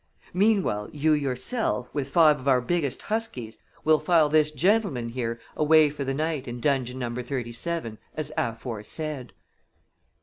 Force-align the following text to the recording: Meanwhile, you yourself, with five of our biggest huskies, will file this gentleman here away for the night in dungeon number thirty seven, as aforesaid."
Meanwhile, 0.33 0.89
you 0.93 1.13
yourself, 1.13 1.87
with 1.93 2.09
five 2.09 2.39
of 2.39 2.47
our 2.47 2.59
biggest 2.59 3.03
huskies, 3.03 3.59
will 3.83 3.99
file 3.99 4.29
this 4.29 4.49
gentleman 4.49 5.09
here 5.09 5.39
away 5.55 5.91
for 5.91 6.03
the 6.03 6.15
night 6.15 6.47
in 6.47 6.59
dungeon 6.59 6.97
number 6.97 7.21
thirty 7.21 7.53
seven, 7.53 7.99
as 8.15 8.31
aforesaid." 8.35 9.31